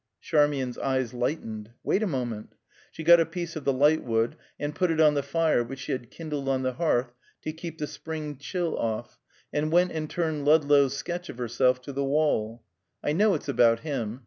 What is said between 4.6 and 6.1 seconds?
put it on the fire which she had